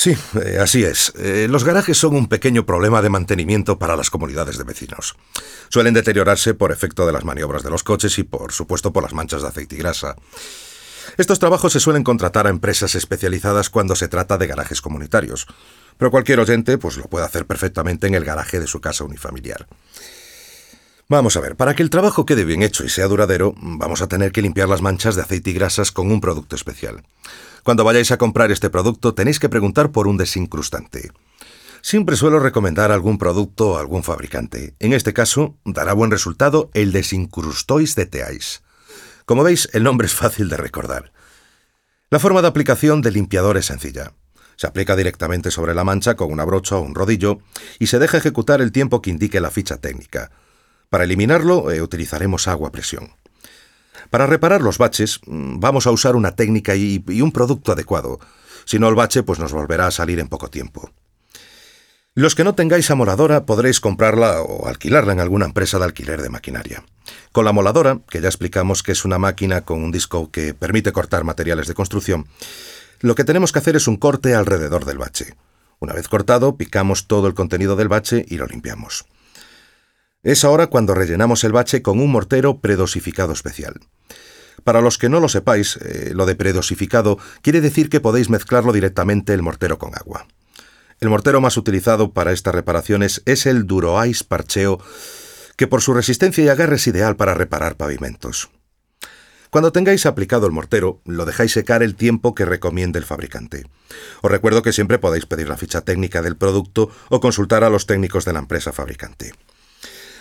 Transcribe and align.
Sí, 0.00 0.16
eh, 0.42 0.56
así 0.58 0.82
es. 0.82 1.12
Eh, 1.18 1.46
los 1.50 1.62
garajes 1.62 1.98
son 1.98 2.16
un 2.16 2.26
pequeño 2.26 2.64
problema 2.64 3.02
de 3.02 3.10
mantenimiento 3.10 3.78
para 3.78 3.96
las 3.96 4.08
comunidades 4.08 4.56
de 4.56 4.64
vecinos. 4.64 5.14
Suelen 5.68 5.92
deteriorarse 5.92 6.54
por 6.54 6.72
efecto 6.72 7.04
de 7.04 7.12
las 7.12 7.26
maniobras 7.26 7.62
de 7.62 7.68
los 7.68 7.82
coches 7.82 8.18
y, 8.18 8.22
por 8.22 8.50
supuesto, 8.52 8.94
por 8.94 9.02
las 9.02 9.12
manchas 9.12 9.42
de 9.42 9.48
aceite 9.48 9.74
y 9.74 9.78
grasa. 9.78 10.16
Estos 11.18 11.38
trabajos 11.38 11.74
se 11.74 11.80
suelen 11.80 12.02
contratar 12.02 12.46
a 12.46 12.48
empresas 12.48 12.94
especializadas 12.94 13.68
cuando 13.68 13.94
se 13.94 14.08
trata 14.08 14.38
de 14.38 14.46
garajes 14.46 14.80
comunitarios, 14.80 15.46
pero 15.98 16.10
cualquier 16.10 16.40
oyente 16.40 16.78
pues, 16.78 16.96
lo 16.96 17.04
puede 17.04 17.26
hacer 17.26 17.44
perfectamente 17.44 18.06
en 18.06 18.14
el 18.14 18.24
garaje 18.24 18.58
de 18.58 18.66
su 18.66 18.80
casa 18.80 19.04
unifamiliar. 19.04 19.66
Vamos 21.10 21.36
a 21.36 21.40
ver, 21.40 21.56
para 21.56 21.74
que 21.74 21.82
el 21.82 21.90
trabajo 21.90 22.24
quede 22.24 22.44
bien 22.44 22.62
hecho 22.62 22.84
y 22.84 22.88
sea 22.88 23.08
duradero, 23.08 23.52
vamos 23.56 24.00
a 24.00 24.06
tener 24.06 24.30
que 24.30 24.42
limpiar 24.42 24.68
las 24.68 24.80
manchas 24.80 25.16
de 25.16 25.22
aceite 25.22 25.50
y 25.50 25.54
grasas 25.54 25.90
con 25.90 26.12
un 26.12 26.20
producto 26.20 26.54
especial. 26.54 27.02
Cuando 27.64 27.82
vayáis 27.82 28.12
a 28.12 28.16
comprar 28.16 28.52
este 28.52 28.70
producto 28.70 29.12
tenéis 29.12 29.40
que 29.40 29.48
preguntar 29.48 29.90
por 29.90 30.06
un 30.06 30.16
desincrustante. 30.16 31.10
Siempre 31.82 32.14
suelo 32.14 32.38
recomendar 32.38 32.92
algún 32.92 33.18
producto 33.18 33.70
o 33.70 33.78
algún 33.78 34.04
fabricante. 34.04 34.76
En 34.78 34.92
este 34.92 35.12
caso, 35.12 35.56
dará 35.64 35.94
buen 35.94 36.12
resultado 36.12 36.70
el 36.74 36.92
Desincrustois 36.92 37.96
de 37.96 38.06
Teais. 38.06 38.62
Como 39.26 39.42
veis, 39.42 39.68
el 39.72 39.82
nombre 39.82 40.06
es 40.06 40.14
fácil 40.14 40.48
de 40.48 40.58
recordar. 40.58 41.12
La 42.08 42.20
forma 42.20 42.40
de 42.40 42.46
aplicación 42.46 43.02
del 43.02 43.14
limpiador 43.14 43.56
es 43.56 43.66
sencilla. 43.66 44.12
Se 44.54 44.68
aplica 44.68 44.94
directamente 44.94 45.50
sobre 45.50 45.74
la 45.74 45.82
mancha 45.82 46.14
con 46.14 46.30
una 46.30 46.44
brocha 46.44 46.76
o 46.76 46.82
un 46.82 46.94
rodillo 46.94 47.40
y 47.80 47.88
se 47.88 47.98
deja 47.98 48.18
ejecutar 48.18 48.60
el 48.60 48.70
tiempo 48.70 49.02
que 49.02 49.10
indique 49.10 49.40
la 49.40 49.50
ficha 49.50 49.78
técnica. 49.78 50.30
Para 50.90 51.04
eliminarlo 51.04 51.70
eh, 51.70 51.80
utilizaremos 51.80 52.48
agua 52.48 52.68
a 52.68 52.72
presión. 52.72 53.12
Para 54.10 54.26
reparar 54.26 54.60
los 54.60 54.76
baches 54.76 55.20
mm, 55.24 55.60
vamos 55.60 55.86
a 55.86 55.92
usar 55.92 56.16
una 56.16 56.32
técnica 56.32 56.74
y, 56.74 57.02
un 57.22 57.30
producto 57.32 57.72
adecuado. 57.72 58.18
Si 58.64 58.78
no 58.78 58.88
el 58.88 58.96
bache 58.96 59.22
pues 59.22 59.38
nos 59.38 59.52
volverá 59.52 59.86
a 59.86 59.92
salir 59.92 60.18
en 60.18 60.28
poco 60.28 60.50
tiempo. 60.50 60.90
Los 62.14 62.34
que 62.34 62.42
no 62.42 62.56
tengáis 62.56 62.90
amoladora 62.90 63.46
podréis 63.46 63.78
comprarla 63.78 64.42
o 64.42 64.66
alquilarla 64.66 65.12
en 65.12 65.20
alguna 65.20 65.46
empresa 65.46 65.78
de 65.78 65.84
alquiler 65.84 66.20
de 66.20 66.28
maquinaria. 66.28 66.84
Con 67.30 67.44
la 67.44 67.52
moladora, 67.52 68.00
que 68.10 68.20
ya 68.20 68.26
explicamos 68.26 68.82
que 68.82 68.92
es 68.92 69.04
una 69.04 69.18
máquina 69.18 69.60
con 69.60 69.84
un 69.84 69.92
disco 69.92 70.30
que 70.32 70.52
permite 70.52 70.90
cortar 70.90 71.22
materiales 71.22 71.68
de 71.68 71.74
construcción, 71.74 72.26
lo 72.98 73.14
que 73.14 73.24
tenemos 73.24 73.52
que 73.52 73.60
hacer 73.60 73.76
es 73.76 73.86
un 73.86 73.96
corte 73.96 74.34
alrededor 74.34 74.84
del 74.84 74.98
bache. 74.98 75.36
Una 75.78 75.94
vez 75.94 76.08
cortado, 76.08 76.56
picamos 76.56 77.06
todo 77.06 77.28
el 77.28 77.34
contenido 77.34 77.76
del 77.76 77.88
bache 77.88 78.26
y 78.28 78.36
lo 78.38 78.46
limpiamos. 78.46 79.06
Es 80.22 80.44
ahora 80.44 80.66
cuando 80.66 80.94
rellenamos 80.94 81.44
el 81.44 81.52
bache 81.52 81.80
con 81.80 81.98
un 81.98 82.12
mortero 82.12 82.60
predosificado 82.60 83.32
especial. 83.32 83.80
Para 84.64 84.82
los 84.82 84.98
que 84.98 85.08
no 85.08 85.18
lo 85.18 85.30
sepáis, 85.30 85.78
eh, 85.78 86.10
lo 86.14 86.26
de 86.26 86.34
predosificado 86.34 87.18
quiere 87.40 87.62
decir 87.62 87.88
que 87.88 88.00
podéis 88.00 88.28
mezclarlo 88.28 88.74
directamente 88.74 89.32
el 89.32 89.40
mortero 89.40 89.78
con 89.78 89.94
agua. 89.94 90.26
El 91.00 91.08
mortero 91.08 91.40
más 91.40 91.56
utilizado 91.56 92.12
para 92.12 92.32
estas 92.32 92.54
reparaciones 92.54 93.22
es 93.24 93.46
el 93.46 93.66
Duroice 93.66 94.24
Parcheo, 94.24 94.78
que 95.56 95.66
por 95.66 95.80
su 95.80 95.94
resistencia 95.94 96.44
y 96.44 96.48
agarre 96.48 96.76
es 96.76 96.86
ideal 96.86 97.16
para 97.16 97.32
reparar 97.32 97.76
pavimentos. 97.76 98.50
Cuando 99.48 99.72
tengáis 99.72 100.04
aplicado 100.04 100.46
el 100.46 100.52
mortero, 100.52 101.00
lo 101.06 101.24
dejáis 101.24 101.52
secar 101.52 101.82
el 101.82 101.96
tiempo 101.96 102.34
que 102.34 102.44
recomiende 102.44 102.98
el 102.98 103.06
fabricante. 103.06 103.64
Os 104.20 104.30
recuerdo 104.30 104.62
que 104.62 104.74
siempre 104.74 104.98
podéis 104.98 105.24
pedir 105.24 105.48
la 105.48 105.56
ficha 105.56 105.80
técnica 105.80 106.20
del 106.20 106.36
producto 106.36 106.90
o 107.08 107.20
consultar 107.20 107.64
a 107.64 107.70
los 107.70 107.86
técnicos 107.86 108.26
de 108.26 108.34
la 108.34 108.38
empresa 108.40 108.70
fabricante. 108.70 109.32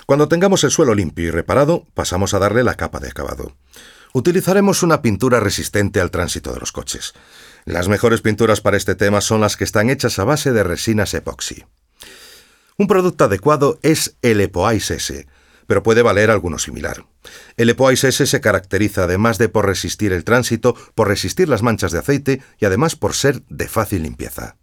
Cuando 0.10 0.28
tengamos 0.28 0.64
el 0.64 0.72
suelo 0.72 0.96
limpio 0.96 1.28
y 1.28 1.30
reparado, 1.30 1.86
pasamos 1.94 2.34
a 2.34 2.40
darle 2.40 2.64
la 2.64 2.74
capa 2.74 3.00
de 3.00 3.10
acabado. 3.10 3.56
Utilizaremos 4.12 4.82
una 4.82 5.04
pintura 5.04 5.40
resistente 5.40 6.02
al 6.02 6.10
tránsito 6.10 6.52
de 6.52 6.60
los 6.60 6.72
coches. 6.72 7.14
Las 7.66 7.90
mejores 7.90 8.22
pinturas 8.22 8.60
para 8.60 8.76
este 8.76 8.96
tema 8.96 9.22
son 9.22 9.40
las 9.40 9.56
que 9.56 9.66
están 9.66 9.92
hechas 9.92 10.18
a 10.18 10.24
base 10.24 10.52
de 10.52 10.64
resinas 10.64 11.14
epoxi. 11.14 11.64
Un 12.76 12.88
producto 12.88 13.26
adecuado 13.26 13.78
es 13.84 14.18
el 14.24 14.42
Epoice 14.42 14.96
S, 14.96 15.28
pero 15.68 15.84
puede 15.84 16.02
valer 16.02 16.32
alguno 16.32 16.58
similar. 16.58 17.06
El 17.56 17.70
Epoice 17.70 18.08
S 18.08 18.26
se 18.26 18.42
caracteriza 18.42 19.04
además 19.04 19.38
de 19.38 19.48
por 19.48 19.68
resistir 19.68 20.12
el 20.12 20.24
tránsito, 20.24 20.74
por 20.96 21.08
resistir 21.08 21.48
las 21.50 21.62
manchas 21.62 21.92
de 21.92 22.00
aceite 22.00 22.42
y 22.58 22.66
además 22.66 22.96
por 22.96 23.14
ser 23.14 23.44
de 23.48 23.68
fácil 23.68 24.02
limpieza. 24.02 24.56